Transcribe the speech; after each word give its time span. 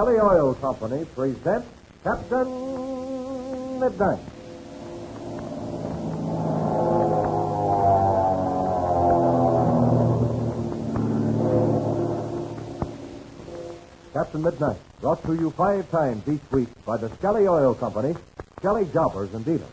Skelly 0.00 0.18
Oil 0.18 0.54
Company 0.54 1.04
presents 1.14 1.68
Captain 2.02 2.48
Midnight. 3.78 4.18
Captain 14.14 14.42
Midnight, 14.42 14.78
brought 15.02 15.22
to 15.26 15.34
you 15.34 15.50
five 15.50 15.90
times 15.90 16.26
each 16.26 16.40
week 16.50 16.68
by 16.86 16.96
the 16.96 17.10
Skelly 17.16 17.46
Oil 17.46 17.74
Company, 17.74 18.14
Skelly 18.56 18.86
Jobbers 18.94 19.34
and 19.34 19.44
Dealers. 19.44 19.68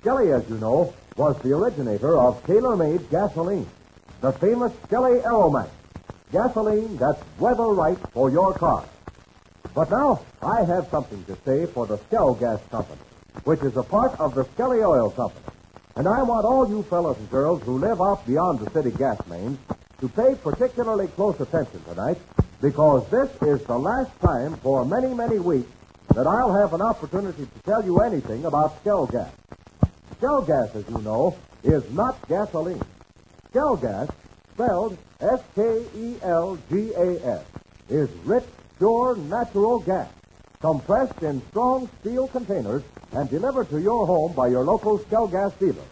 Skelly, 0.00 0.32
as 0.32 0.48
you 0.48 0.56
know, 0.56 0.94
was 1.18 1.36
the 1.42 1.52
originator 1.52 2.16
of 2.16 2.42
tailor-made 2.46 3.10
gasoline, 3.10 3.66
the 4.22 4.32
famous 4.32 4.72
Skelly 4.86 5.20
Aromax, 5.20 5.68
gasoline 6.32 6.96
that's 6.96 7.22
weather 7.38 7.66
right 7.66 7.98
for 8.14 8.30
your 8.30 8.54
car. 8.54 8.86
But 9.74 9.90
now, 9.90 10.20
I 10.42 10.64
have 10.64 10.88
something 10.90 11.24
to 11.24 11.36
say 11.44 11.66
for 11.66 11.86
the 11.86 11.96
Skelgas 11.98 12.60
Company, 12.70 13.00
which 13.44 13.60
is 13.62 13.76
a 13.76 13.82
part 13.82 14.18
of 14.20 14.34
the 14.34 14.44
Skelly 14.54 14.82
Oil 14.82 15.10
Company. 15.10 15.46
And 15.96 16.06
I 16.06 16.22
want 16.22 16.44
all 16.44 16.68
you 16.68 16.82
fellows 16.84 17.16
and 17.18 17.30
girls 17.30 17.62
who 17.62 17.78
live 17.78 18.00
out 18.00 18.26
beyond 18.26 18.60
the 18.60 18.70
city 18.70 18.90
gas 18.96 19.18
mains 19.28 19.58
to 20.00 20.08
pay 20.08 20.34
particularly 20.34 21.06
close 21.08 21.40
attention 21.40 21.82
tonight 21.84 22.18
because 22.60 23.08
this 23.08 23.30
is 23.42 23.62
the 23.66 23.78
last 23.78 24.10
time 24.20 24.56
for 24.58 24.84
many, 24.84 25.14
many 25.14 25.38
weeks 25.38 25.70
that 26.14 26.26
I'll 26.26 26.52
have 26.54 26.74
an 26.74 26.82
opportunity 26.82 27.46
to 27.46 27.60
tell 27.64 27.84
you 27.84 28.00
anything 28.00 28.44
about 28.44 28.82
Skelgas. 28.84 29.30
Skell 30.18 30.42
Gas, 30.42 30.74
as 30.74 30.88
you 30.88 30.98
know, 30.98 31.36
is 31.64 31.90
not 31.92 32.28
gasoline. 32.28 32.82
Skelgas, 33.52 34.10
spelled 34.52 34.98
S-K-E-L-G-A-S, 35.20 36.24
is 37.88 38.10
rich, 38.24 38.44
pure, 38.82 39.14
natural 39.14 39.78
gas, 39.78 40.08
compressed 40.60 41.22
in 41.22 41.40
strong 41.50 41.88
steel 42.00 42.26
containers 42.26 42.82
and 43.12 43.30
delivered 43.30 43.70
to 43.70 43.80
your 43.80 44.04
home 44.08 44.32
by 44.32 44.48
your 44.48 44.64
local 44.64 44.98
Skelgas 44.98 45.56
dealer. 45.60 45.84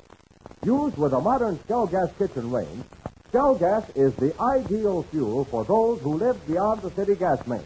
Used 0.64 0.96
with 0.98 1.12
a 1.12 1.20
modern 1.20 1.56
Skelgas 1.58 2.10
kitchen 2.18 2.50
range, 2.50 2.82
Skelgas 3.30 3.84
is 3.94 4.12
the 4.16 4.34
ideal 4.40 5.04
fuel 5.04 5.44
for 5.44 5.64
those 5.64 6.00
who 6.00 6.14
live 6.14 6.44
beyond 6.48 6.82
the 6.82 6.90
city 6.90 7.14
gas 7.14 7.46
main. 7.46 7.62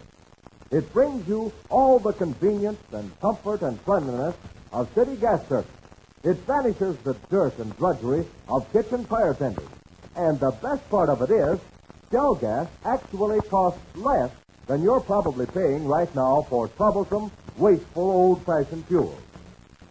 It 0.71 0.93
brings 0.93 1.27
you 1.27 1.51
all 1.71 1.99
the 1.99 2.13
convenience 2.13 2.83
and 2.93 3.19
comfort 3.23 3.63
and 3.63 3.83
cleanliness 3.87 4.35
of 4.73 4.93
city 4.95 5.17
gas 5.17 5.41
service. 5.49 5.71
It 6.23 6.37
vanishes 6.47 6.99
the 6.99 7.15
dirt 7.31 7.59
and 7.59 7.75
drudgery 7.79 8.27
of 8.47 8.71
kitchen 8.75 9.07
fire 9.07 9.33
tenders. 9.33 9.65
And 10.17 10.39
the 10.39 10.51
best 10.51 10.87
part 10.91 11.09
of 11.09 11.23
it 11.23 11.31
is, 11.31 11.59
Skelgas 12.11 12.69
actually 12.85 13.41
costs 13.49 13.81
less 13.97 14.31
than 14.67 14.83
you're 14.83 15.01
probably 15.01 15.47
paying 15.47 15.87
right 15.87 16.13
now 16.15 16.47
for 16.49 16.69
troublesome, 16.69 17.31
wasteful, 17.57 18.11
old-fashioned 18.11 18.87
fuel. 18.87 19.19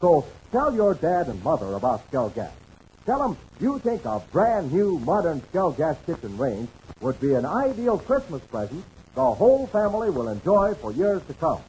So 0.02 0.26
tell 0.52 0.74
your 0.74 0.94
dad 0.96 1.28
and 1.28 1.44
mother 1.44 1.74
about 1.74 2.10
Skelgas. 2.12 2.52
Tell 3.06 3.20
them 3.20 3.38
you 3.60 3.80
think 3.80 4.06
a 4.06 4.22
brand 4.32 4.72
new 4.72 5.00
modern 5.00 5.42
Skelgas 5.42 5.98
kitchen 6.06 6.38
range 6.38 6.70
would 7.02 7.20
be 7.20 7.34
an 7.34 7.46
ideal 7.46 7.98
Christmas 7.98 8.42
present 8.44 8.84
the 9.16 9.34
whole 9.34 9.68
family 9.68 10.10
will 10.10 10.28
enjoy 10.28 10.74
for 10.76 10.92
years 10.92 11.22
to 11.28 11.34
come. 11.36 11.62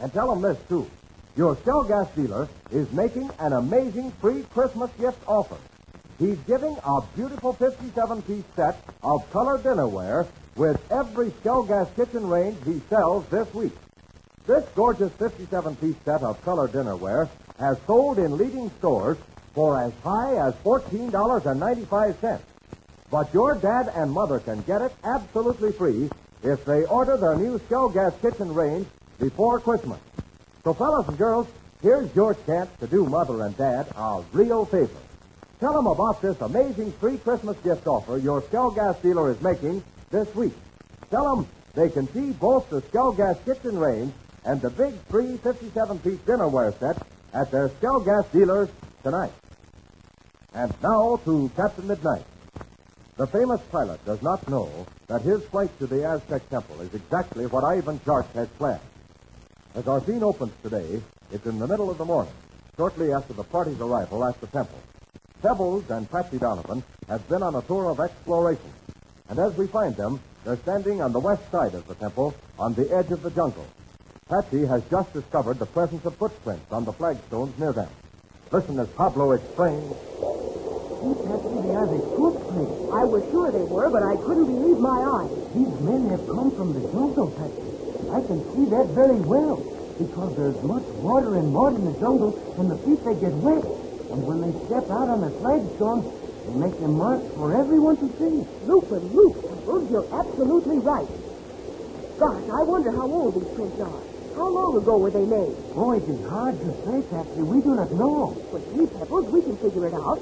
And 0.00 0.12
tell 0.12 0.28
them 0.28 0.42
this, 0.42 0.58
too. 0.68 0.90
Your 1.36 1.54
Skelgas 1.56 2.12
dealer 2.16 2.48
is 2.72 2.90
making 2.90 3.30
an 3.38 3.52
amazing 3.52 4.10
free 4.20 4.44
Christmas 4.52 4.90
gift 4.98 5.18
offer. 5.26 5.56
He's 6.18 6.38
giving 6.38 6.76
a 6.84 7.00
beautiful 7.14 7.54
57-piece 7.54 8.44
set 8.56 8.82
of 9.04 9.30
colored 9.30 9.62
dinnerware 9.62 10.26
with 10.58 10.80
every 10.90 11.30
Skelgas 11.30 11.94
kitchen 11.94 12.28
range 12.28 12.58
he 12.64 12.82
sells 12.90 13.24
this 13.28 13.52
week. 13.54 13.72
This 14.46 14.64
gorgeous 14.74 15.12
57-piece 15.12 15.96
set 16.04 16.22
of 16.22 16.42
color 16.42 16.68
dinnerware 16.68 17.28
has 17.58 17.78
sold 17.86 18.18
in 18.18 18.36
leading 18.36 18.70
stores 18.78 19.16
for 19.54 19.80
as 19.80 19.92
high 20.02 20.36
as 20.36 20.54
$14.95. 20.64 22.40
But 23.10 23.32
your 23.32 23.54
dad 23.54 23.90
and 23.94 24.10
mother 24.10 24.40
can 24.40 24.60
get 24.62 24.82
it 24.82 24.92
absolutely 25.04 25.72
free 25.72 26.10
if 26.42 26.64
they 26.64 26.84
order 26.84 27.16
their 27.16 27.36
new 27.36 27.58
Skelgas 27.60 28.20
kitchen 28.20 28.52
range 28.52 28.86
before 29.18 29.60
Christmas. 29.60 30.00
So, 30.64 30.74
fellas 30.74 31.08
and 31.08 31.16
girls, 31.16 31.46
here's 31.82 32.14
your 32.14 32.34
chance 32.46 32.70
to 32.80 32.86
do 32.86 33.06
mother 33.06 33.42
and 33.42 33.56
dad 33.56 33.86
a 33.96 34.22
real 34.32 34.64
favor. 34.64 34.90
Tell 35.60 35.72
them 35.72 35.86
about 35.86 36.20
this 36.20 36.40
amazing 36.40 36.92
free 36.92 37.18
Christmas 37.18 37.56
gift 37.64 37.86
offer 37.86 38.18
your 38.18 38.42
Skelgas 38.42 39.00
dealer 39.02 39.30
is 39.30 39.40
making 39.40 39.82
this 40.10 40.32
week. 40.34 40.54
Tell 41.10 41.36
them 41.36 41.46
they 41.74 41.90
can 41.90 42.12
see 42.12 42.32
both 42.32 42.68
the 42.70 42.82
Skelgas 42.82 43.44
kitchen 43.44 43.78
range 43.78 44.12
and 44.44 44.60
the 44.60 44.70
big 44.70 44.94
free 45.08 45.36
57-piece 45.38 46.20
dinnerware 46.20 46.78
set 46.78 47.06
at 47.32 47.50
their 47.50 47.68
Skelgas 47.68 48.30
dealers 48.32 48.68
tonight. 49.02 49.32
And 50.54 50.72
now 50.82 51.20
to 51.24 51.50
Captain 51.56 51.86
Midnight. 51.86 52.24
The 53.16 53.26
famous 53.26 53.60
pilot 53.72 54.04
does 54.04 54.22
not 54.22 54.48
know 54.48 54.86
that 55.08 55.22
his 55.22 55.42
flight 55.44 55.76
to 55.80 55.86
the 55.86 56.08
Aztec 56.08 56.48
Temple 56.50 56.80
is 56.80 56.94
exactly 56.94 57.46
what 57.46 57.64
Ivan 57.64 58.00
Shark 58.04 58.32
has 58.34 58.48
planned. 58.58 58.80
As 59.74 59.86
our 59.86 60.02
scene 60.04 60.22
opens 60.22 60.52
today, 60.62 61.02
it's 61.30 61.46
in 61.46 61.58
the 61.58 61.66
middle 61.66 61.90
of 61.90 61.98
the 61.98 62.04
morning, 62.04 62.32
shortly 62.76 63.12
after 63.12 63.32
the 63.32 63.44
party's 63.44 63.80
arrival 63.80 64.24
at 64.24 64.40
the 64.40 64.46
temple. 64.46 64.78
Pebbles 65.42 65.90
and 65.90 66.10
Patsy 66.10 66.38
Donovan 66.38 66.82
have 67.08 67.28
been 67.28 67.42
on 67.42 67.54
a 67.54 67.62
tour 67.62 67.90
of 67.90 68.00
exploration, 68.00 68.72
and 69.28 69.38
as 69.38 69.56
we 69.56 69.66
find 69.66 69.94
them, 69.96 70.20
they're 70.44 70.56
standing 70.58 71.02
on 71.02 71.12
the 71.12 71.20
west 71.20 71.42
side 71.50 71.74
of 71.74 71.86
the 71.86 71.94
temple 71.94 72.34
on 72.58 72.74
the 72.74 72.88
edge 72.94 73.10
of 73.12 73.22
the 73.22 73.30
jungle. 73.30 73.66
Patsy 74.28 74.64
has 74.66 74.82
just 74.90 75.12
discovered 75.12 75.58
the 75.58 75.66
presence 75.66 76.04
of 76.04 76.16
footprints 76.16 76.70
on 76.72 76.84
the 76.84 76.92
flagstones 76.92 77.58
near 77.58 77.72
them. 77.72 77.88
Listen 78.52 78.78
as 78.78 78.88
Pablo 78.96 79.32
explains. 79.32 79.96
See, 81.00 81.14
Patsy, 81.24 81.56
they 81.62 81.74
are 81.76 81.88
the 81.88 82.02
footprints. 82.16 82.76
I 82.90 83.04
was 83.06 83.22
sure 83.30 83.52
they 83.52 83.64
were, 83.68 83.88
but 83.92 84.02
I 84.02 84.16
couldn't 84.24 84.50
believe 84.50 84.78
my 84.80 85.00
eyes. 85.22 85.36
These 85.54 85.76
men 85.80 86.08
have 86.10 86.24
come 86.28 86.50
from 86.56 86.74
the 86.74 86.84
jungle, 86.92 87.32
Patsy. 87.36 87.72
I 88.08 88.20
can 88.24 88.40
see 88.52 88.64
that 88.72 88.92
very 88.96 89.20
well 89.20 89.64
because 89.98 90.32
there's 90.38 90.60
much 90.62 90.86
water 91.02 91.36
and 91.36 91.50
mud 91.52 91.74
in 91.74 91.84
the 91.84 91.98
jungle, 91.98 92.32
and 92.56 92.70
the 92.70 92.78
feet 92.86 93.02
they 93.04 93.18
get 93.18 93.34
wet. 93.34 93.66
And 94.14 94.24
when 94.24 94.40
they 94.40 94.54
step 94.64 94.86
out 94.88 95.10
on 95.10 95.20
the 95.20 95.34
flagstones, 95.36 96.06
they 96.48 96.56
make 96.56 96.80
them 96.80 96.96
marks 96.96 97.28
for 97.36 97.52
everyone 97.52 97.96
to 97.98 98.08
see. 98.16 98.40
Lupin, 98.64 99.04
Luke, 99.12 99.36
Pebbles, 99.36 99.90
you're 99.90 100.08
absolutely 100.08 100.78
right. 100.80 101.08
Gosh, 102.18 102.44
I 102.48 102.62
wonder 102.64 102.90
how 102.90 103.04
old 103.04 103.36
these 103.36 103.52
prints 103.52 103.78
are. 103.80 104.02
How 104.34 104.48
long 104.48 104.80
ago 104.80 104.96
were 104.96 105.10
they 105.10 105.26
made? 105.26 105.54
Oh, 105.76 105.92
it 105.92 106.08
is 106.08 106.24
hard 106.24 106.56
to 106.60 106.70
say, 106.86 107.02
Patsy. 107.10 107.42
We 107.42 107.60
do 107.60 107.74
not 107.76 107.92
know. 107.92 108.38
But 108.50 108.64
gee, 108.72 108.86
Pebbles, 108.86 109.28
we 109.28 109.42
can 109.42 109.56
figure 109.58 109.86
it 109.86 109.94
out. 109.94 110.20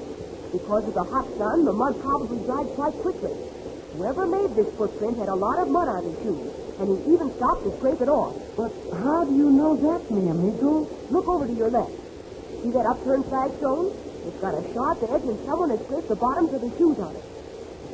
Because 0.51 0.83
of 0.87 0.93
the 0.93 1.03
hot 1.03 1.27
sun, 1.37 1.65
the 1.65 1.73
mud 1.73 1.99
probably 2.01 2.39
dried 2.43 2.67
quite 2.75 2.95
quickly. 2.99 3.35
Whoever 3.95 4.27
made 4.27 4.51
this 4.55 4.67
footprint 4.75 5.17
had 5.17 5.29
a 5.29 5.35
lot 5.35 5.59
of 5.59 5.69
mud 5.69 5.87
on 5.87 6.03
his 6.11 6.17
shoes, 6.23 6.51
and 6.79 6.85
he 6.91 7.13
even 7.13 7.31
stopped 7.35 7.63
to 7.63 7.71
scrape 7.77 8.01
it 8.01 8.09
off. 8.09 8.35
But 8.55 8.71
how 8.93 9.23
do 9.23 9.33
you 9.35 9.49
know 9.51 9.75
that, 9.75 10.11
mi 10.11 10.29
amigo? 10.29 10.87
Look 11.09 11.27
over 11.27 11.47
to 11.47 11.53
your 11.53 11.69
left. 11.69 11.93
See 12.63 12.71
that 12.71 12.85
upturned 12.85 13.25
flagstone? 13.25 14.06
It's 14.27 14.41
got 14.41 14.53
a 14.59 14.73
sharp 14.73 15.03
edge, 15.03 15.23
and 15.23 15.39
someone 15.45 15.69
has 15.69 15.79
scraped 15.87 16.09
the 16.09 16.15
bottoms 16.15 16.53
of 16.53 16.61
his 16.61 16.75
shoes 16.77 16.99
on 16.99 17.15
it. 17.15 17.23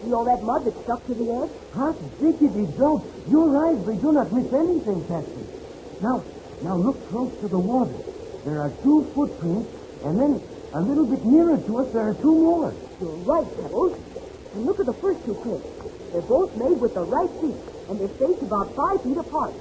See 0.04 0.12
all 0.14 0.26
that 0.26 0.42
mud 0.42 0.66
that's 0.66 0.82
stuck 0.82 1.06
to 1.06 1.14
the 1.14 1.30
edge? 1.30 1.52
Hot 1.74 1.96
diggity 2.20 2.66
dope. 2.76 3.06
Your 3.30 3.54
eyes, 3.68 3.86
they 3.86 3.96
do 3.96 4.12
not 4.12 4.34
miss 4.34 4.52
anything, 4.52 5.06
Patsy. 5.06 5.46
Now, 6.02 6.24
now 6.64 6.76
look 6.76 6.98
close 7.10 7.32
to 7.40 7.48
the 7.48 7.60
water. 7.60 7.94
There 8.46 8.60
are 8.60 8.72
two 8.82 9.06
footprints, 9.14 9.70
and 10.04 10.20
then 10.20 10.42
a 10.74 10.82
little 10.82 11.06
bit 11.06 11.24
nearer 11.24 11.58
to 11.58 11.78
us, 11.80 11.94
there 11.94 12.10
are 12.10 12.16
two 12.16 12.34
more. 12.34 12.74
You're 13.00 13.16
right, 13.30 13.48
Pebbles. 13.62 13.96
And 14.54 14.66
look 14.66 14.80
at 14.80 14.88
the 14.88 14.94
first 14.94 15.24
two 15.26 15.36
prints. 15.36 15.68
They're 16.12 16.22
both 16.22 16.58
made 16.58 16.82
with 16.82 16.96
the 16.96 17.06
right 17.06 17.30
feet, 17.40 17.62
and 17.90 18.00
they're 18.00 18.10
spaced 18.10 18.42
about 18.42 18.74
five 18.76 19.02
feet 19.04 19.18
apart. 19.18 19.54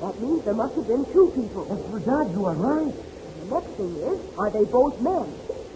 That 0.00 0.18
means 0.20 0.42
there 0.44 0.54
must 0.54 0.74
have 0.74 0.88
been 0.88 1.04
two 1.12 1.30
people. 1.36 1.68
As 1.70 1.80
for 1.90 2.00
that, 2.00 2.30
you 2.32 2.44
are 2.46 2.54
right. 2.54 2.92
And 2.92 3.50
the 3.50 3.54
next 3.54 3.76
thing 3.76 3.94
is, 3.96 4.18
are 4.38 4.50
they 4.50 4.64
both 4.64 5.00
men? 5.00 5.28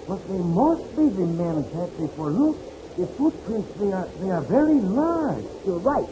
But 0.08 0.24
they 0.24 0.40
must 0.40 0.88
be 0.96 1.04
the 1.04 1.28
men, 1.36 1.68
Patsy, 1.68 2.08
for 2.16 2.32
look, 2.32 2.56
the 2.96 3.04
footprints, 3.12 3.68
they 3.76 3.92
are, 3.92 4.08
they 4.16 4.30
are 4.32 4.46
very 4.48 4.80
large. 4.80 5.44
You're 5.68 5.84
right. 5.84 6.10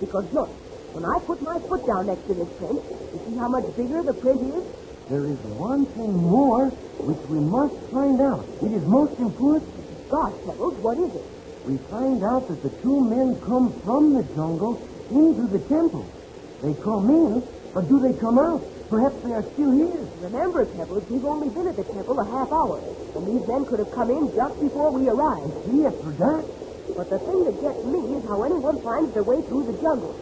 Because 0.00 0.26
look, 0.32 0.50
when 0.96 1.04
I 1.04 1.16
put 1.28 1.38
my 1.44 1.60
foot 1.68 1.84
down 1.84 2.08
next 2.08 2.24
to 2.24 2.34
this 2.40 2.52
print, 2.56 2.80
you 3.12 3.18
see 3.20 3.36
how 3.36 3.52
much 3.52 3.68
bigger 3.76 4.00
the 4.00 4.16
print 4.16 4.40
is? 4.48 4.64
There 5.12 5.28
is 5.28 5.40
one 5.44 5.84
thing 5.92 6.12
more 6.16 6.72
which 7.04 7.20
we 7.28 7.36
must 7.36 7.76
find 7.92 8.16
out. 8.24 8.48
It 8.64 8.72
is 8.72 8.84
most 8.88 9.14
important. 9.20 9.76
Gosh, 10.08 10.36
Pebbles, 10.48 10.80
what 10.80 10.96
is 11.04 11.12
it? 11.20 11.28
We 11.68 11.76
find 11.92 12.18
out 12.24 12.48
that 12.48 12.60
the 12.64 12.72
two 12.80 12.98
men 13.12 13.28
come 13.44 13.76
from 13.84 14.02
the 14.16 14.24
jungle 14.32 14.88
into 15.12 15.44
the 15.52 15.62
temple. 15.68 16.08
They 16.64 16.72
come 16.80 17.06
in, 17.12 17.32
but 17.76 17.84
do 17.92 17.96
they 18.00 18.16
come 18.16 18.40
out? 18.40 18.73
Perhaps 18.88 19.16
they 19.24 19.32
are 19.32 19.46
still 19.56 19.72
here. 19.72 20.04
Remember, 20.20 20.60
Pebbles, 20.76 21.08
we've 21.08 21.24
only 21.24 21.48
been 21.50 21.66
at 21.66 21.76
the 21.76 21.88
temple 21.88 22.16
a 22.20 22.26
half 22.28 22.50
hour, 22.52 22.78
and 23.16 23.24
these 23.26 23.44
men 23.48 23.64
could 23.64 23.80
have 23.80 23.90
come 23.96 24.10
in 24.12 24.24
just 24.30 24.56
before 24.60 24.92
we 24.92 25.08
arrived. 25.08 25.56
See, 25.64 25.80
after 25.88 26.12
that, 26.12 26.42
But 26.94 27.10
the 27.10 27.18
thing 27.26 27.40
that 27.42 27.58
gets 27.58 27.82
me 27.82 27.98
is 28.14 28.22
how 28.22 28.38
anyone 28.46 28.78
finds 28.78 29.10
their 29.18 29.26
way 29.26 29.42
through 29.50 29.66
the 29.66 29.74
jungle. 29.82 30.14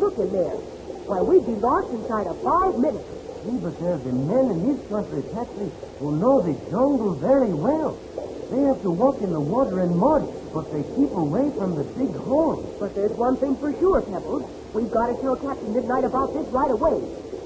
Look 0.00 0.16
in 0.16 0.32
there. 0.32 0.58
Why, 1.04 1.20
we'd 1.28 1.44
be 1.44 1.60
lost 1.60 1.92
inside 1.92 2.24
of 2.32 2.40
five 2.40 2.72
minutes. 2.80 3.10
See, 3.44 3.58
but 3.60 3.76
there's 3.76 4.00
the 4.00 4.16
men 4.16 4.46
in 4.48 4.60
this 4.64 4.80
country, 4.88 5.20
Patsy, 5.28 5.68
who 6.00 6.16
know 6.16 6.40
the 6.40 6.56
jungle 6.72 7.20
very 7.20 7.52
well. 7.52 8.00
They 8.48 8.62
have 8.64 8.80
to 8.80 8.92
walk 8.96 9.20
in 9.20 9.28
the 9.28 9.44
water 9.44 9.84
and 9.84 9.92
mud, 9.92 10.22
but 10.56 10.64
they 10.72 10.88
keep 10.96 11.12
away 11.12 11.52
from 11.58 11.76
the 11.76 11.84
big 11.92 12.14
holes. 12.16 12.72
But 12.80 12.96
there's 12.96 13.12
one 13.12 13.36
thing 13.44 13.54
for 13.60 13.68
sure, 13.76 14.00
Pebbles. 14.08 14.48
We've 14.72 14.88
got 14.90 15.12
to 15.12 15.16
tell 15.20 15.36
Captain 15.36 15.68
Midnight 15.68 16.06
about 16.08 16.32
this 16.32 16.48
right 16.48 16.72
away, 16.72 16.96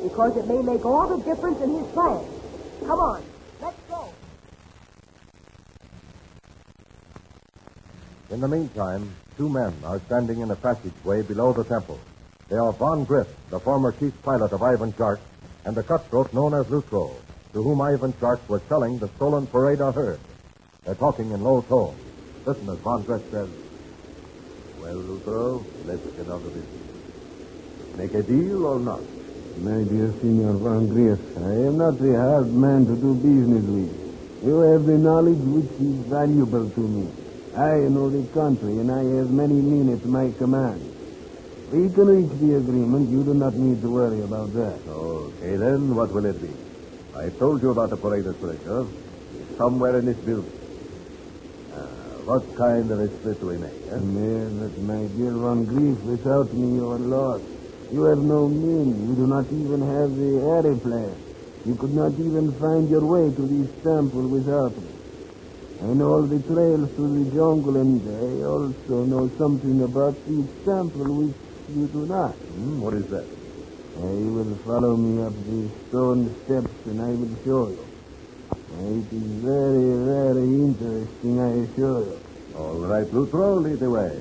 because 0.03 0.33
it 0.37 0.47
may 0.49 0.61
make 0.65 0.85
all 0.85 1.07
the 1.09 1.21
difference 1.25 1.59
in 1.61 1.71
his 1.77 1.89
plans. 1.93 2.29
Come 2.81 3.01
on, 3.13 3.21
let's 3.61 3.81
go. 3.89 4.13
In 8.31 8.41
the 8.41 8.49
meantime, 8.49 9.11
two 9.37 9.49
men 9.49 9.75
are 9.85 10.01
standing 10.07 10.41
in 10.41 10.51
a 10.51 10.57
passageway 10.57 11.23
below 11.23 11.53
the 11.53 11.65
temple. 11.65 12.01
They 12.49 12.57
are 12.57 12.73
Von 12.73 13.05
Griff, 13.05 13.29
the 13.51 13.61
former 13.61 13.93
chief 13.93 14.15
pilot 14.23 14.53
of 14.53 14.63
Ivan 14.63 14.95
Shark, 14.97 15.21
and 15.65 15.77
the 15.77 15.83
cutthroat 15.83 16.33
known 16.33 16.55
as 16.55 16.67
Lutro, 16.71 17.15
to 17.53 17.63
whom 17.63 17.81
Ivan 17.81 18.15
Shark 18.19 18.41
was 18.49 18.63
selling 18.69 18.99
the 18.99 19.09
stolen 19.17 19.47
Parada 19.47 19.93
herd. 19.95 20.21
They're 20.85 20.95
talking 20.95 21.31
in 21.31 21.41
low 21.41 21.61
tones. 21.63 22.01
Listen 22.47 22.69
as 22.71 22.79
Von 22.81 23.05
Griff 23.05 23.23
says, 23.31 23.51
Well, 24.81 24.97
Lutro, 24.97 25.67
let's 25.85 26.03
get 26.17 26.27
out 26.27 26.43
of 26.47 26.55
business. 26.55 26.91
Make 27.97 28.15
a 28.15 28.23
deal 28.23 28.65
or 28.65 28.81
not? 28.81 29.20
My 29.59 29.83
dear 29.91 30.15
Signor 30.23 30.57
Van 30.63 30.87
Grief, 30.87 31.19
I 31.37 31.53
am 31.67 31.77
not 31.77 31.99
a 31.99 32.13
hard 32.17 32.49
man 32.55 32.87
to 32.87 32.95
do 32.95 33.11
business 33.19 33.67
with. 33.67 33.93
You 34.47 34.57
have 34.73 34.87
the 34.87 34.97
knowledge 34.97 35.43
which 35.43 35.73
is 35.75 35.99
valuable 36.07 36.71
to 36.71 36.83
me. 36.87 37.11
I 37.53 37.91
know 37.91 38.09
the 38.09 38.25
country, 38.31 38.79
and 38.79 38.89
I 38.89 39.03
have 39.19 39.29
many 39.29 39.59
men 39.59 39.91
at 39.93 40.07
my 40.07 40.31
command. 40.39 40.81
We 41.75 41.93
can 41.93 42.07
reach 42.09 42.33
the 42.41 42.57
agreement. 42.57 43.11
You 43.11 43.21
do 43.27 43.35
not 43.35 43.53
need 43.59 43.83
to 43.83 43.91
worry 43.91 44.23
about 44.23 44.55
that. 44.55 44.81
Okay, 44.87 45.59
then, 45.59 45.95
what 45.95 46.09
will 46.15 46.25
it 46.25 46.41
be? 46.41 46.55
I 47.13 47.29
told 47.37 47.61
you 47.61 47.71
about 47.75 47.91
the 47.91 47.99
Parada 47.99 48.33
treasure. 48.41 48.87
It's 49.35 49.59
somewhere 49.59 49.99
in 49.99 50.07
this 50.07 50.19
building. 50.25 50.57
Uh, 51.75 52.23
what 52.25 52.49
kind 52.57 52.89
of 52.91 52.99
a 53.03 53.09
split 53.19 53.41
do 53.41 53.47
we 53.51 53.59
make, 53.59 53.77
eh? 53.93 53.99
Yes, 53.99 54.49
but 54.57 54.73
my 54.89 55.05
dear 55.11 55.35
Van 55.37 55.67
Grief, 55.69 55.99
without 56.07 56.49
me 56.55 56.81
you 56.81 56.87
are 56.89 57.03
lost. 57.03 57.60
You 57.91 58.03
have 58.07 58.23
no 58.23 58.49
men. 58.49 58.87
You 59.03 59.15
do 59.19 59.27
not 59.27 59.47
even 59.51 59.81
have 59.83 60.11
the 60.15 60.33
aeroplane. 60.59 61.19
You 61.65 61.77
could 61.77 61.93
not 61.93 62.15
even 62.19 62.47
find 62.59 62.89
your 62.89 63.05
way 63.07 63.27
to 63.35 63.43
this 63.51 63.71
temple 63.83 64.31
without 64.31 64.75
me. 64.79 64.95
I 65.81 65.93
know 65.95 66.07
all 66.09 66.27
the 66.29 66.41
trails 66.47 66.91
through 66.95 67.13
the 67.19 67.29
jungle, 67.35 67.77
and 67.77 68.03
I 68.07 68.31
also 68.47 69.05
know 69.11 69.25
something 69.37 69.83
about 69.83 70.17
this 70.25 70.49
temple 70.65 71.09
which 71.19 71.39
you 71.69 71.89
do 71.93 72.07
not. 72.07 72.37
Hmm, 72.49 72.81
what 72.81 72.95
is 72.95 73.09
that? 73.11 73.29
Uh, 73.97 74.13
you 74.23 74.31
will 74.33 74.55
follow 74.65 74.97
me 74.97 75.21
up 75.23 75.35
the 75.35 75.61
stone 75.89 76.23
steps, 76.45 76.77
and 76.87 77.01
I 77.03 77.13
will 77.19 77.37
show 77.45 77.65
you. 77.75 77.85
Uh, 78.71 78.89
It 79.01 79.09
is 79.13 79.31
very, 79.43 79.89
very 80.07 80.49
interesting, 80.69 81.35
I 81.41 81.51
assure 81.65 82.03
you. 82.07 82.19
All 82.55 82.81
right, 82.87 83.09
Lutro, 83.13 83.63
lead 83.65 83.81
the 83.81 83.91
way. 83.91 84.15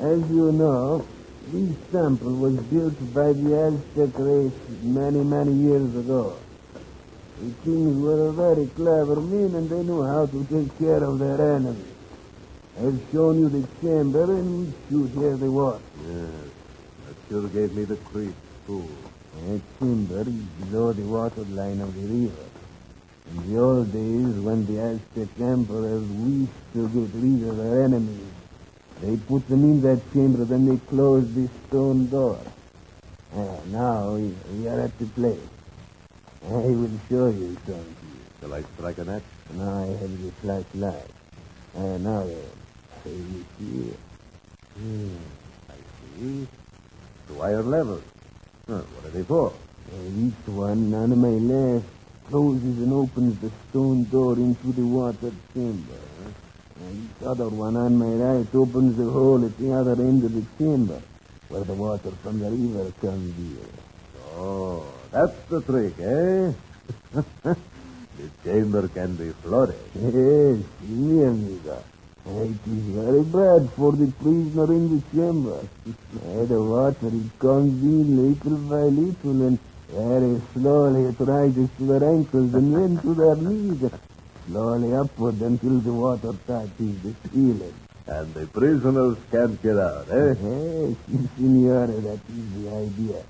As 0.00 0.20
you 0.30 0.52
know, 0.54 1.17
this 1.52 1.76
temple 1.90 2.36
was 2.36 2.56
built 2.68 2.98
by 3.14 3.32
the 3.32 3.50
Aztec 3.66 4.18
race 4.18 4.52
many, 4.82 5.24
many 5.24 5.52
years 5.52 5.94
ago. 5.96 6.36
The 7.40 7.52
kings 7.64 7.96
were 7.96 8.32
very 8.32 8.66
clever 8.76 9.20
men, 9.20 9.54
and 9.54 9.70
they 9.70 9.82
knew 9.82 10.02
how 10.02 10.26
to 10.26 10.44
take 10.44 10.78
care 10.78 11.02
of 11.02 11.18
their 11.18 11.56
enemies. 11.56 11.94
I've 12.76 13.00
shown 13.10 13.38
you 13.38 13.48
the 13.48 13.66
chamber 13.80 14.38
in 14.38 14.60
which 14.60 14.74
you 14.90 15.06
hear 15.06 15.36
the 15.36 15.50
water. 15.50 15.80
Yes, 16.06 16.50
that 17.06 17.16
sure 17.28 17.48
gave 17.48 17.74
me 17.74 17.84
the 17.84 17.96
creeps, 17.96 18.36
too. 18.66 18.86
That 19.34 19.62
chamber 19.78 20.20
is 20.20 20.44
below 20.60 20.92
the 20.92 21.06
water 21.06 21.44
line 21.44 21.80
of 21.80 21.94
the 21.94 22.06
river. 22.06 22.46
In 23.30 23.52
the 23.52 23.60
old 23.60 23.92
days, 23.92 24.34
when 24.42 24.66
the 24.66 24.80
Aztec 24.80 25.40
emperors 25.40 26.06
wished 26.08 26.72
to 26.74 26.88
get 26.88 27.10
rid 27.14 27.48
of 27.48 27.56
their 27.56 27.84
enemies, 27.84 28.32
they 29.00 29.16
put 29.16 29.46
them 29.48 29.62
in 29.64 29.80
that 29.82 30.00
chamber, 30.12 30.44
then 30.44 30.66
they 30.66 30.76
closed 30.86 31.34
this 31.34 31.50
stone 31.68 32.06
door. 32.08 32.38
Ah, 33.34 33.56
now 33.68 34.14
we, 34.14 34.34
we 34.52 34.68
are 34.68 34.80
at 34.80 34.98
the 34.98 35.06
place. 35.06 35.48
I 36.44 36.50
will 36.50 36.98
show 37.08 37.28
you 37.28 37.56
something. 37.66 38.20
Shall 38.40 38.54
I 38.54 38.62
strike 38.74 38.98
a 38.98 39.04
match? 39.04 39.22
Now 39.54 39.84
I 39.84 39.86
have 40.00 40.22
the 40.22 40.32
flashlight. 40.40 41.10
Ah, 41.76 41.96
now 41.98 42.22
then, 43.04 43.14
you 43.34 43.44
see 43.58 43.90
it? 43.90 43.98
Hmm, 44.78 45.16
I 45.68 45.74
see. 46.18 46.46
Two 47.28 47.42
iron 47.42 47.70
levels. 47.70 48.02
Huh, 48.66 48.82
what 48.94 49.04
are 49.06 49.10
they 49.10 49.22
for? 49.22 49.48
Uh, 49.50 49.96
This 50.16 50.34
one 50.46 50.92
on 50.94 51.10
my 51.20 51.36
left 51.54 51.86
closes 52.28 52.78
and 52.78 52.92
opens 52.92 53.38
the 53.40 53.50
stone 53.70 54.04
door 54.04 54.34
into 54.36 54.72
the 54.72 54.84
water 54.84 55.32
chamber. 55.54 56.07
And 56.80 57.08
this 57.08 57.26
other 57.26 57.48
one 57.48 57.76
on 57.76 57.96
my 57.98 58.06
right 58.06 58.54
opens 58.54 58.96
the 58.96 59.10
hole 59.10 59.44
at 59.44 59.56
the 59.58 59.72
other 59.72 59.92
end 60.00 60.22
of 60.24 60.32
the 60.32 60.44
chamber, 60.58 61.00
where 61.48 61.64
the 61.64 61.74
water 61.74 62.12
from 62.22 62.38
the 62.38 62.50
river 62.50 62.92
comes 63.00 63.36
in. 63.36 63.58
Oh, 64.36 64.86
that's 65.10 65.34
the 65.48 65.60
trick, 65.62 65.98
eh? 65.98 66.52
the 68.18 68.28
chamber 68.44 68.88
can 68.88 69.16
be 69.16 69.30
flooded. 69.42 69.76
Yes, 69.94 70.62
mi 70.88 71.24
amigo. 71.24 71.82
It 72.26 72.60
is 72.66 72.84
very 72.94 73.22
bad 73.24 73.70
for 73.74 73.92
the 73.92 74.12
prisoner 74.20 74.70
in 74.72 74.84
the 74.94 75.02
chamber. 75.12 75.60
The 76.48 76.62
water 76.62 77.08
it 77.08 77.38
comes 77.40 77.82
in 77.82 78.06
little 78.22 78.58
by 78.70 78.84
little 79.00 79.46
and 79.48 79.58
very 79.90 80.40
slowly 80.52 81.02
it 81.10 81.18
rises 81.18 81.68
to 81.78 81.86
their 81.86 82.04
ankles 82.08 82.54
and 82.54 82.74
then 82.74 83.00
to 83.02 83.14
their 83.14 83.36
knees. 83.36 83.90
Slowly 84.48 84.94
upward 84.94 85.40
until 85.42 85.78
the 85.80 85.92
water 85.92 86.32
touches 86.46 87.02
the 87.02 87.14
ceiling. 87.30 87.74
And 88.06 88.32
the 88.32 88.46
prisoners 88.46 89.18
can't 89.30 89.60
get 89.62 89.76
out, 89.76 90.08
eh? 90.08 90.34
Yes, 90.40 90.96
signore, 91.36 91.86
that 91.86 92.20
is 92.32 92.46
the 92.56 92.70
idea. 92.74 93.22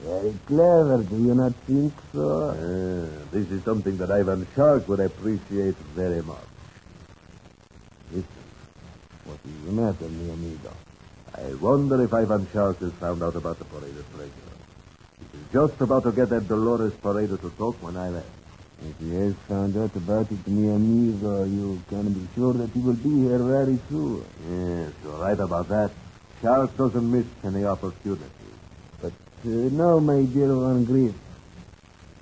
Very 0.00 0.34
clever, 0.46 1.02
do 1.02 1.16
you 1.16 1.34
not 1.34 1.54
think 1.66 1.92
so? 2.14 2.48
Ah, 2.48 3.28
this 3.30 3.50
is 3.50 3.62
something 3.62 3.98
that 3.98 4.10
Ivan 4.10 4.46
Shark 4.54 4.88
would 4.88 5.00
appreciate 5.00 5.76
very 5.94 6.22
much. 6.22 6.48
Listen, 8.10 8.44
what 9.26 9.38
is 9.44 9.66
the 9.66 9.72
matter, 9.72 10.08
mi 10.08 10.30
amigo? 10.30 10.72
I 11.34 11.54
wonder 11.60 12.02
if 12.02 12.14
Ivan 12.14 12.48
Shark 12.54 12.78
has 12.80 12.92
found 12.94 13.22
out 13.22 13.36
about 13.36 13.58
the 13.58 13.66
Parada 13.66 14.02
treasure. 14.14 14.56
He 15.20 15.36
was 15.36 15.68
just 15.68 15.80
about 15.82 16.04
to 16.04 16.12
get 16.12 16.30
that 16.30 16.48
Dolores 16.48 16.94
Parada 16.94 17.38
to 17.38 17.50
talk 17.50 17.76
when 17.82 17.98
I 17.98 18.08
left. 18.08 18.41
If 18.80 18.98
he 18.98 19.14
has 19.14 19.34
found 19.48 19.76
out 19.76 19.94
about 19.94 20.30
it, 20.32 20.46
mi 20.46 20.68
amigo, 20.68 21.44
you 21.44 21.80
can 21.88 22.12
be 22.12 22.26
sure 22.34 22.52
that 22.54 22.70
he 22.70 22.80
will 22.80 22.94
be 22.94 23.28
here 23.28 23.38
very 23.38 23.78
soon. 23.88 24.24
Yes, 24.48 24.92
you're 25.04 25.18
right 25.18 25.38
about 25.38 25.68
that. 25.68 25.90
Charles 26.40 26.70
doesn't 26.72 27.10
miss 27.10 27.26
any 27.44 27.64
opportunity. 27.64 28.24
But 29.00 29.12
uh, 29.44 29.48
now, 29.48 29.98
my 30.00 30.22
dear 30.22 30.48
Van 30.48 30.84
Grief, 30.84 31.14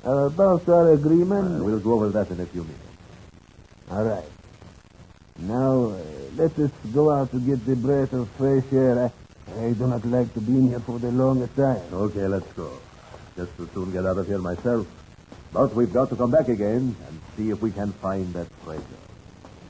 about 0.05 0.69
our 0.69 0.93
agreement. 0.93 1.61
Uh, 1.61 1.65
we'll 1.65 1.81
go 1.81 1.95
over 1.95 2.09
that 2.11 2.31
in 2.31 2.41
a 2.41 2.47
few 2.47 2.63
minutes. 2.63 2.81
All 3.91 4.05
right. 4.05 4.25
Now, 5.39 5.91
uh, 5.91 5.99
let 6.37 6.59
us 6.59 6.71
go 6.93 7.11
out 7.11 7.31
to 7.33 7.41
get 7.41 7.65
the 7.65 7.77
breath 7.77 8.13
of 8.13 8.29
fresh 8.31 8.65
air. 8.73 9.11
I, 9.57 9.65
I 9.65 9.73
do 9.73 9.87
not 9.87 10.05
like 10.05 10.33
to 10.35 10.41
be 10.41 10.53
in 10.53 10.69
here 10.69 10.81
for 10.81 10.99
the 10.99 11.11
longest 11.11 11.57
time. 11.57 11.83
Okay, 11.93 12.27
let's 12.27 12.51
go. 12.53 12.71
Just 13.37 13.57
to 13.57 13.69
soon 13.75 13.93
get 13.93 14.05
out 14.07 14.19
of 14.19 14.27
here 14.27 14.39
myself. 14.39 14.87
But 15.53 15.75
we've 15.75 15.93
got 15.93 16.09
to 16.11 16.17
come 16.17 16.31
back 16.31 16.49
again 16.49 16.95
and 17.07 17.21
see 17.37 17.51
if 17.51 17.61
we 17.61 17.71
can 17.73 17.93
find 17.95 18.33
that 18.35 18.47
treasure. 18.65 18.85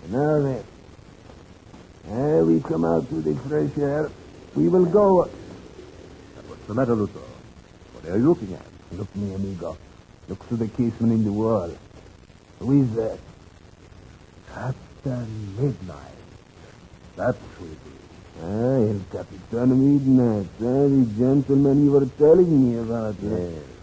Now 0.09 0.43
then, 0.43 0.65
uh, 2.09 2.45
we 2.45 2.61
come 2.61 2.85
out 2.85 3.09
to 3.09 3.23
the 3.23 3.35
fresh 3.49 3.77
air. 3.79 4.11
We 4.55 4.69
will 4.69 4.87
go. 4.87 5.31
What's 6.49 6.67
the 6.67 6.75
matter, 6.75 6.95
Luther? 6.95 7.21
What 7.95 8.05
are 8.13 8.19
you 8.19 8.29
looking 8.29 8.55
at? 8.55 8.67
Look, 8.93 9.15
mi 9.17 9.33
amigo. 9.35 9.79
Look 10.29 10.45
through 10.45 10.59
the 10.59 10.69
casement 10.69 11.13
in 11.13 11.25
the 11.25 11.33
wall. 11.33 11.71
Who 12.59 12.83
is 12.83 12.95
that? 12.97 13.19
Captain 14.53 15.57
Midnight. 15.57 16.19
That's 17.17 17.39
who 17.59 17.65
it 17.67 17.71
is. 17.71 18.01
Ah, 18.43 18.91
El 18.91 19.01
Capitan 19.11 19.71
Midnight. 19.81 20.49
Ah, 20.61 20.89
the 20.89 21.07
gentleman 21.17 21.85
you 21.85 21.93
were 21.93 22.07
telling 22.19 22.51
me 22.69 22.79
about. 22.79 23.17
Yes. 23.23 23.80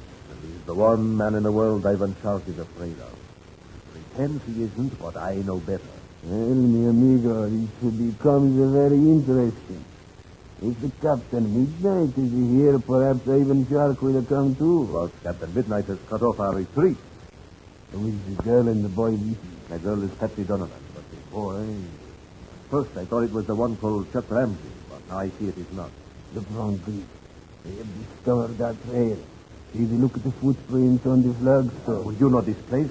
The 0.67 0.75
one 0.75 1.15
man 1.15 1.33
in 1.35 1.43
the 1.43 1.51
world 1.51 1.85
Ivan 1.85 2.13
Shark 2.21 2.43
is 2.45 2.59
afraid 2.59 2.99
of. 2.99 3.15
He 3.95 4.01
pretends 4.01 4.43
he 4.45 4.63
isn't, 4.63 4.99
but 4.99 5.15
I 5.15 5.35
know 5.35 5.59
better. 5.59 5.95
Well, 6.23 6.55
mi 6.55 6.89
amigo, 6.89 7.47
this 7.47 7.93
becomes 7.93 8.51
very 8.73 8.97
interesting. 8.97 9.85
If 10.61 10.81
the 10.81 10.91
Captain 11.01 11.45
Midnight 11.55 12.17
is 12.17 12.31
here, 12.51 12.79
perhaps 12.79 13.25
Ivan 13.29 13.65
Shark 13.69 14.01
will 14.01 14.21
come 14.23 14.55
too. 14.57 14.81
Well, 14.91 15.09
Captain 15.23 15.53
Midnight 15.53 15.85
has 15.85 15.99
cut 16.09 16.21
off 16.21 16.37
our 16.41 16.55
retreat. 16.55 16.97
Who 17.93 18.07
is 18.07 18.19
the 18.27 18.43
girl 18.43 18.67
and 18.67 18.83
the 18.83 18.89
boy 18.89 19.11
you? 19.11 19.37
The 19.69 19.79
girl 19.79 20.03
is 20.03 20.11
Patsy 20.15 20.43
Donovan, 20.43 20.83
but 20.93 21.09
the 21.09 21.17
boy... 21.31 21.75
First, 22.69 22.97
I 22.97 23.05
thought 23.05 23.23
it 23.23 23.31
was 23.31 23.45
the 23.45 23.55
one 23.55 23.77
called 23.77 24.11
Chuck 24.11 24.29
Ramsey, 24.29 24.75
but 24.89 24.99
now 25.07 25.19
I 25.19 25.29
see 25.29 25.47
it 25.47 25.57
is 25.57 25.71
not. 25.71 25.91
The 26.33 26.41
round, 26.41 26.83
please. 26.83 27.05
They 27.63 27.75
have 27.75 27.87
discovered 28.03 28.61
our 28.61 28.75
trail. 28.91 29.17
See, 29.73 29.85
they 29.85 29.97
look 29.97 30.15
at 30.15 30.23
the 30.23 30.31
footprints 30.31 31.05
on 31.05 31.23
the 31.23 31.33
flagstone. 31.33 32.05
Will 32.05 32.13
you 32.13 32.29
know 32.29 32.41
this 32.41 32.57
place? 32.69 32.89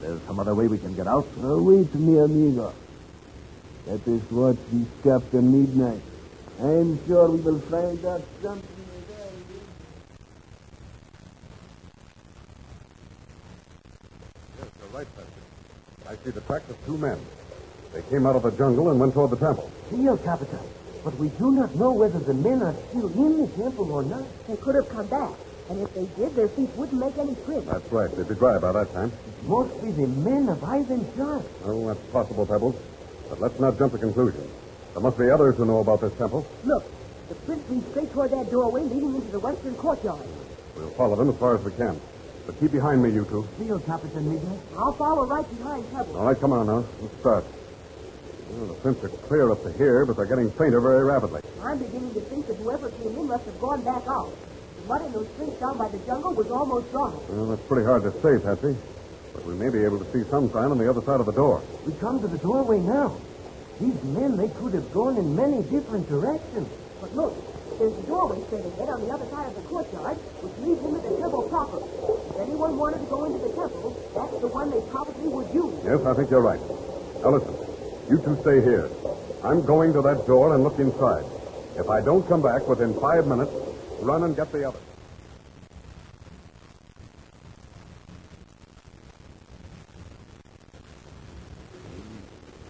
There's 0.00 0.22
some 0.22 0.38
other 0.38 0.54
way 0.54 0.68
we 0.68 0.78
can 0.78 0.94
get 0.94 1.06
out. 1.06 1.26
Now, 1.36 1.58
wait, 1.58 1.92
mi 1.94 2.18
amigo. 2.18 2.72
Let 3.86 4.06
us 4.06 4.22
watch 4.30 4.58
this 4.70 4.86
Captain 5.02 5.50
Midnight. 5.50 6.02
I'm 6.60 6.98
sure 7.06 7.30
we 7.30 7.40
will 7.40 7.60
find 7.60 8.04
out 8.06 8.22
something. 8.42 8.68
Yes, 14.58 14.68
you're 14.78 14.98
right, 14.98 15.06
Patsy. 15.16 15.42
I 16.08 16.14
see 16.24 16.30
the 16.30 16.40
tracks 16.42 16.70
of 16.70 16.76
two 16.86 16.98
men. 16.98 17.18
They 17.92 18.02
came 18.02 18.26
out 18.26 18.36
of 18.36 18.42
the 18.42 18.50
jungle 18.52 18.90
and 18.90 19.00
went 19.00 19.14
toward 19.14 19.30
the 19.30 19.36
temple. 19.36 19.70
Seal, 19.90 20.16
Capitan. 20.18 20.66
But 21.02 21.16
we 21.16 21.28
do 21.30 21.52
not 21.52 21.74
know 21.74 21.92
whether 21.92 22.18
the 22.18 22.34
men 22.34 22.62
are 22.62 22.74
still 22.90 23.08
in 23.08 23.42
the 23.42 23.48
temple 23.56 23.90
or 23.90 24.02
not. 24.02 24.26
They 24.46 24.56
could 24.56 24.74
have 24.74 24.88
come 24.90 25.06
back. 25.06 25.47
And 25.68 25.82
if 25.82 25.94
they 25.94 26.06
did, 26.16 26.34
their 26.34 26.48
feet 26.48 26.70
wouldn't 26.76 26.98
make 26.98 27.18
any 27.18 27.34
prints. 27.34 27.66
That's 27.66 27.92
right. 27.92 28.10
They'd 28.10 28.28
be 28.28 28.34
dry 28.34 28.58
by 28.58 28.72
that 28.72 28.92
time. 28.92 29.12
Mostly 29.42 29.92
the 29.92 30.06
men 30.06 30.48
of 30.48 30.64
Ivan 30.64 31.06
Shark. 31.14 31.44
Oh, 31.64 31.86
that's 31.88 32.00
possible, 32.10 32.46
Pebbles. 32.46 32.76
But 33.28 33.40
let's 33.40 33.60
not 33.60 33.76
jump 33.78 33.92
to 33.92 33.98
conclusions. 33.98 34.50
There 34.94 35.02
must 35.02 35.18
be 35.18 35.28
others 35.28 35.56
who 35.56 35.66
know 35.66 35.80
about 35.80 36.00
this 36.00 36.14
temple. 36.14 36.46
Look, 36.64 36.84
the 37.28 37.34
prints 37.34 37.68
lead 37.68 37.90
straight 37.90 38.12
toward 38.12 38.30
that 38.30 38.50
doorway 38.50 38.82
leading 38.82 39.14
into 39.14 39.30
the 39.30 39.40
western 39.40 39.74
courtyard. 39.74 40.26
We'll 40.76 40.88
follow 40.90 41.16
them 41.16 41.28
as 41.28 41.36
far 41.36 41.56
as 41.56 41.62
we 41.62 41.72
can. 41.72 42.00
But 42.46 42.58
keep 42.58 42.72
behind 42.72 43.02
me, 43.02 43.10
you 43.10 43.26
two. 43.26 43.46
Seal, 43.58 43.78
Captain 43.80 44.32
Midnight. 44.32 44.60
I'll 44.74 44.94
follow 44.94 45.26
right 45.26 45.46
behind 45.58 45.90
Pebbles. 45.92 46.16
All 46.16 46.24
right, 46.24 46.40
come 46.40 46.52
on 46.52 46.66
now. 46.66 46.84
Let's 47.02 47.18
start. 47.20 47.44
Well, 48.52 48.66
the 48.68 48.74
prints 48.74 49.04
are 49.04 49.10
clear 49.10 49.50
up 49.50 49.62
to 49.64 49.72
here, 49.72 50.06
but 50.06 50.16
they're 50.16 50.24
getting 50.24 50.50
fainter 50.52 50.80
very 50.80 51.04
rapidly. 51.04 51.42
I'm 51.62 51.78
beginning 51.78 52.14
to 52.14 52.20
think 52.20 52.46
that 52.46 52.56
whoever 52.56 52.88
came 52.90 53.08
in 53.08 53.26
must 53.26 53.44
have 53.44 53.60
gone 53.60 53.82
back 53.82 54.06
out. 54.08 54.32
Mud 54.88 55.04
in 55.04 55.12
those 55.12 55.28
prints 55.36 55.60
down 55.60 55.76
by 55.76 55.88
the 55.88 55.98
jungle 56.08 56.32
was 56.32 56.50
almost 56.50 56.90
dry. 56.90 57.12
Well, 57.28 57.46
that's 57.52 57.60
pretty 57.68 57.84
hard 57.84 58.02
to 58.08 58.12
say, 58.24 58.40
Patsy. 58.40 58.72
But 59.34 59.44
we 59.44 59.52
may 59.54 59.68
be 59.68 59.84
able 59.84 59.98
to 60.00 60.08
see 60.16 60.24
some 60.30 60.50
sign 60.50 60.72
on 60.72 60.78
the 60.78 60.88
other 60.88 61.02
side 61.02 61.20
of 61.20 61.26
the 61.26 61.36
door. 61.36 61.60
We 61.84 61.92
come 62.00 62.20
to 62.20 62.26
the 62.26 62.38
doorway 62.38 62.80
now. 62.80 63.20
These 63.78 64.02
men, 64.16 64.38
they 64.40 64.48
could 64.48 64.72
have 64.72 64.90
gone 64.92 65.18
in 65.18 65.36
many 65.36 65.62
different 65.68 66.08
directions. 66.08 66.66
But 67.02 67.14
look, 67.14 67.36
there's 67.78 67.92
a 67.92 68.02
doorway 68.08 68.40
straight 68.48 68.64
ahead 68.64 68.88
on 68.88 69.04
the 69.04 69.12
other 69.12 69.28
side 69.28 69.46
of 69.52 69.54
the 69.60 69.68
courtyard, 69.68 70.16
which 70.40 70.56
leads 70.64 70.80
into 70.80 71.04
the 71.04 71.20
temple 71.20 71.42
proper. 71.52 71.84
If 71.84 72.48
anyone 72.48 72.80
wanted 72.80 73.04
to 73.04 73.08
go 73.12 73.28
into 73.28 73.44
the 73.44 73.52
temple, 73.52 73.92
that's 74.16 74.40
the 74.40 74.48
one 74.48 74.72
they 74.72 74.80
probably 74.88 75.28
would 75.28 75.52
use. 75.52 75.76
Yes, 75.84 76.00
I 76.00 76.14
think 76.16 76.32
you're 76.32 76.40
right. 76.40 76.60
Now 77.20 77.36
listen. 77.36 77.54
You 78.08 78.16
two 78.24 78.40
stay 78.40 78.64
here. 78.64 78.88
I'm 79.44 79.60
going 79.68 79.92
to 79.92 80.00
that 80.00 80.24
door 80.26 80.56
and 80.56 80.64
look 80.64 80.80
inside. 80.80 81.28
If 81.76 81.92
I 81.92 82.00
don't 82.00 82.26
come 82.26 82.40
back 82.40 82.66
within 82.66 82.96
five 82.98 83.28
minutes, 83.28 83.52
run 84.00 84.22
and 84.24 84.36
get 84.36 84.50
the 84.52 84.62
others. 84.68 84.86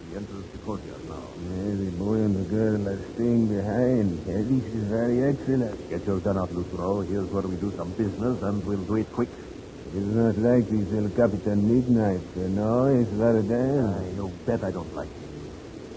He 0.09 0.15
enters 0.17 0.45
the 0.49 0.59
courtyard 0.65 1.05
now. 1.05 1.21
Yeah, 1.37 1.69
the 1.85 1.91
boy 2.01 2.17
and 2.25 2.33
the 2.33 2.47
girl 2.49 2.81
are 2.81 3.01
staying 3.13 3.45
behind. 3.45 4.07
Yeah, 4.25 4.41
this 4.49 4.65
is 4.73 4.85
very 4.89 5.17
excellent. 5.29 5.77
Get 5.89 6.01
your 6.07 6.19
gun 6.19 6.37
out, 6.41 6.49
Lucero. 6.49 7.05
Here's 7.05 7.29
where 7.29 7.45
we 7.45 7.57
do 7.61 7.69
some 7.77 7.93
business, 7.93 8.35
and 8.41 8.65
we'll 8.65 8.85
do 8.89 8.95
it 8.97 9.09
quick. 9.13 9.29
It's 9.89 10.09
not 10.13 10.37
like 10.37 10.65
this 10.69 10.89
El 10.97 11.09
Capitan 11.13 11.59
Midnight. 11.65 12.25
Uh, 12.37 12.45
no, 12.53 12.69
it's 13.01 13.09
Verdun. 13.13 13.85
I 14.01 14.13
you 14.17 14.29
bet 14.45 14.61
I 14.61 14.71
don't 14.73 14.93
like 14.93 15.13
him. 15.17 15.33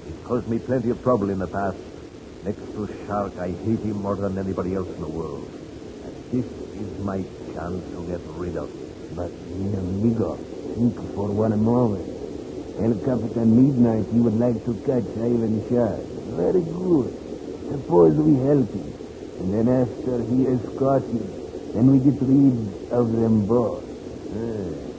He's 0.04 0.20
caused 0.24 0.48
me 0.48 0.58
plenty 0.64 0.90
of 0.90 1.00
trouble 1.02 1.28
in 1.28 1.38
the 1.38 1.48
past. 1.48 1.91
Next 2.44 2.66
to 2.74 2.88
Shark, 3.06 3.38
I 3.38 3.50
hate 3.50 3.80
him 3.80 4.02
more 4.02 4.16
than 4.16 4.36
anybody 4.36 4.74
else 4.74 4.88
in 4.88 5.00
the 5.00 5.08
world. 5.08 5.48
And 6.04 6.14
this 6.32 6.46
is 6.74 6.98
my 6.98 7.22
chance 7.54 7.84
to 7.94 8.06
get 8.06 8.20
rid 8.34 8.56
of 8.56 8.68
him. 8.68 9.14
But, 9.14 9.30
mi 9.56 9.72
amigo, 9.74 10.34
think 10.74 10.96
for 11.14 11.30
one 11.30 11.62
moment. 11.62 12.08
El 12.82 12.94
Capitan 13.04 13.46
Midnight, 13.54 14.12
you 14.12 14.22
would 14.24 14.38
like 14.40 14.64
to 14.64 14.74
catch 14.82 15.06
Ivan 15.22 15.62
Shark. 15.68 16.02
Very 16.34 16.62
good. 16.62 17.14
Suppose 17.70 18.14
we 18.16 18.34
help 18.42 18.70
him. 18.74 18.92
And 19.38 19.54
then 19.54 19.68
after 19.68 20.22
he 20.22 20.44
is 20.44 20.60
caught 20.78 21.06
then 21.74 21.86
we 21.90 21.98
get 21.98 22.20
rid 22.20 22.92
of 22.92 23.12
them 23.12 23.46
both. 23.46 23.82
Eh. 24.36 24.92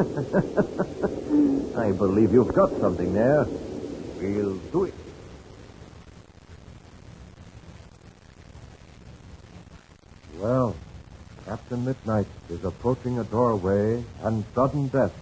I 1.78 1.92
believe 1.92 2.32
you've 2.32 2.52
got 2.54 2.70
something 2.80 3.12
there. 3.12 3.44
We'll 4.18 4.56
do 4.72 4.84
it. 4.84 4.94
Well, 10.38 10.74
Captain 11.70 11.84
Midnight 11.84 12.26
is 12.48 12.64
approaching 12.64 13.20
a 13.20 13.22
doorway, 13.22 14.02
and 14.24 14.44
sudden 14.56 14.88
death 14.88 15.12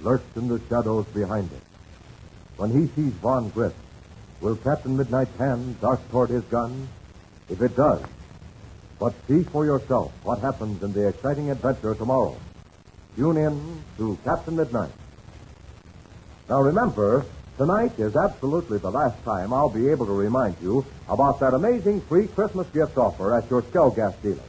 lurks 0.00 0.36
in 0.36 0.48
the 0.48 0.60
shadows 0.68 1.06
behind 1.14 1.48
it. 1.52 1.62
When 2.56 2.72
he 2.72 2.88
sees 2.96 3.12
Von 3.22 3.50
Griff, 3.50 3.72
will 4.40 4.56
Captain 4.56 4.96
Midnight's 4.96 5.38
hand 5.38 5.80
dart 5.80 6.00
toward 6.10 6.30
his 6.30 6.42
gun? 6.46 6.88
If 7.48 7.62
it 7.62 7.76
does, 7.76 8.02
but 8.98 9.14
see 9.28 9.44
for 9.44 9.64
yourself 9.64 10.10
what 10.24 10.40
happens 10.40 10.82
in 10.82 10.92
the 10.92 11.06
exciting 11.06 11.52
adventure 11.52 11.94
tomorrow. 11.94 12.36
Tune 13.14 13.36
in 13.36 13.80
to 13.98 14.18
Captain 14.24 14.56
Midnight. 14.56 14.90
Now 16.48 16.62
remember, 16.62 17.24
tonight 17.58 17.96
is 17.96 18.16
absolutely 18.16 18.78
the 18.78 18.90
last 18.90 19.22
time 19.22 19.52
I'll 19.52 19.70
be 19.70 19.88
able 19.90 20.06
to 20.06 20.12
remind 20.12 20.56
you 20.60 20.84
about 21.08 21.38
that 21.38 21.54
amazing 21.54 22.00
free 22.00 22.26
Christmas 22.26 22.66
gift 22.70 22.98
offer 22.98 23.38
at 23.38 23.48
your 23.48 23.62
Skelgas 23.62 24.20
dealer. 24.20 24.42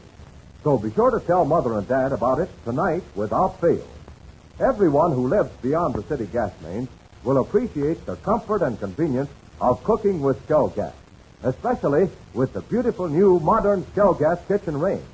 So 0.68 0.78
be 0.78 0.92
sure 0.92 1.18
to 1.18 1.26
tell 1.26 1.46
Mother 1.46 1.78
and 1.78 1.88
Dad 1.88 2.12
about 2.12 2.40
it 2.40 2.50
tonight 2.66 3.02
without 3.16 3.62
fail. 3.62 3.88
Everyone 4.60 5.14
who 5.14 5.30
lives 5.30 5.50
beyond 5.62 5.96
the 5.96 6.04
city 6.04 6.26
gas 6.26 6.52
mains 6.62 6.90
will 7.24 7.38
appreciate 7.38 8.06
the 8.06 8.18
comfort 8.18 8.62
and 8.62 8.78
convenience 8.78 9.30
of 9.62 9.82
cooking 9.86 10.20
with 10.20 10.46
Skelgas, 10.46 10.92
especially 11.42 12.10
with 12.34 12.52
the 12.52 12.60
beautiful 12.64 13.08
new 13.08 13.40
modern 13.40 13.86
Skelgas 13.96 14.46
kitchen 14.50 14.78
range. 14.78 15.06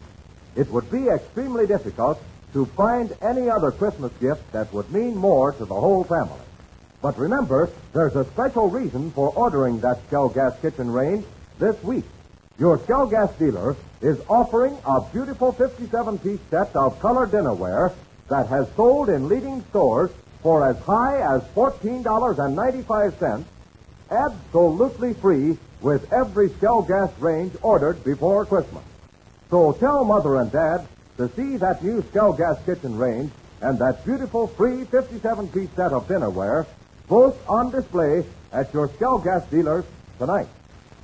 It 0.55 0.71
would 0.71 0.89
be 0.89 1.07
extremely 1.07 1.67
difficult 1.67 2.19
to 2.53 2.65
find 2.65 3.15
any 3.21 3.47
other 3.47 3.69
Christmas 3.69 4.11
gift 4.19 4.53
that 4.53 4.73
would 4.73 4.91
mean 4.91 5.15
more 5.15 5.51
to 5.51 5.65
the 5.65 5.75
whole 5.75 6.03
family. 6.03 6.41
But 6.99 7.19
remember, 7.19 7.69
there's 7.93 8.15
a 8.15 8.25
special 8.25 8.71
reason 8.71 9.11
for 9.11 9.29
ordering 9.29 9.81
that 9.81 10.01
Skelgas 10.09 10.59
kitchen 10.63 10.89
range 10.89 11.25
this 11.59 11.75
week. 11.83 12.05
Your 12.59 12.77
Skelgas 12.77 13.35
dealer 13.39 13.75
is 14.01 14.21
offering 14.29 14.77
a 14.85 15.01
beautiful 15.11 15.53
57-piece 15.53 16.39
set 16.51 16.75
of 16.75 16.99
color 16.99 17.25
dinnerware 17.25 17.91
that 18.29 18.45
has 18.47 18.67
sold 18.75 19.09
in 19.09 19.27
leading 19.27 19.63
stores 19.71 20.11
for 20.43 20.63
as 20.69 20.77
high 20.79 21.35
as 21.35 21.41
$14.95, 21.55 23.43
absolutely 24.11 25.15
free 25.15 25.57
with 25.81 26.13
every 26.13 26.49
Skelgas 26.49 27.11
range 27.19 27.55
ordered 27.63 28.03
before 28.03 28.45
Christmas. 28.45 28.83
So 29.49 29.71
tell 29.73 30.05
Mother 30.05 30.35
and 30.35 30.51
Dad 30.51 30.85
to 31.17 31.29
see 31.29 31.57
that 31.57 31.83
new 31.83 32.03
Skelgas 32.03 32.63
kitchen 32.65 32.95
range 32.95 33.31
and 33.61 33.79
that 33.79 34.05
beautiful 34.05 34.45
free 34.45 34.83
57-piece 34.85 35.71
set 35.75 35.91
of 35.91 36.07
dinnerware 36.07 36.67
both 37.07 37.35
on 37.49 37.71
display 37.71 38.23
at 38.51 38.71
your 38.75 38.89
Skelgas 38.89 39.49
dealers 39.49 39.85
tonight. 40.19 40.47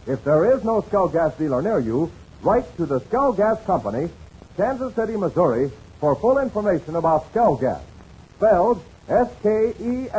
If 0.10 0.24
there 0.24 0.52
is 0.56 0.64
no 0.64 0.82
Skelgas 0.82 1.38
dealer 1.38 1.62
near 1.62 1.78
you, 1.78 2.12
write 2.42 2.66
to 2.78 2.88
the 2.88 3.00
Skelgas 3.00 3.64
Company, 3.66 4.10
Kansas 4.58 4.96
City, 4.96 5.16
Missouri, 5.16 5.70
for 6.00 6.16
full 6.16 6.40
information 6.40 6.96
about 6.96 7.32
Skelgas, 7.32 7.80
spelled 8.36 8.84
S-K-E-L-G-A-S. 9.08 10.16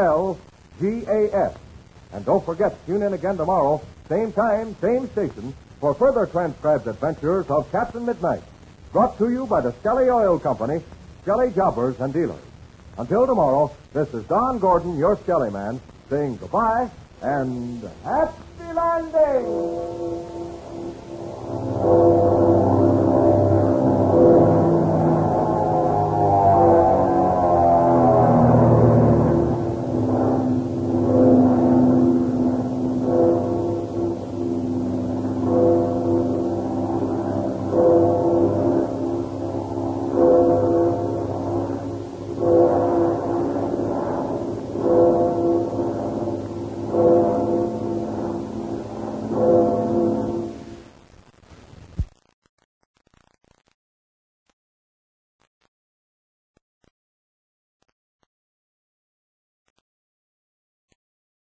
And 2.13 2.25
don't 2.25 2.47
forget, 2.47 2.87
tune 2.87 3.03
in 3.03 3.15
again 3.15 3.37
tomorrow, 3.37 3.83
same 4.09 4.31
time, 4.31 4.77
same 4.81 5.11
station, 5.11 5.53
for 5.81 5.93
further 5.95 6.25
transcribed 6.27 6.87
adventures 6.87 7.47
of 7.49 7.69
Captain 7.73 8.07
Midnight. 8.07 8.45
Brought 8.93 9.19
to 9.19 9.29
you 9.29 9.45
by 9.47 9.61
the 9.61 9.73
Skelly 9.81 10.09
Oil 10.09 10.39
Company, 10.39 10.85
Skelly 11.23 11.51
Jobbers 11.51 11.99
and 11.99 12.13
Dealers. 12.13 12.39
Until 12.97 13.27
tomorrow, 13.27 13.73
this 13.93 14.15
is 14.15 14.23
Don 14.27 14.61
Gordon, 14.61 14.97
your 14.97 15.17
Skelly 15.17 15.51
Man, 15.51 15.81
saying 16.09 16.37
goodbye 16.37 16.89
and 17.23 17.83
happy 18.05 18.45
landing! 18.73 20.50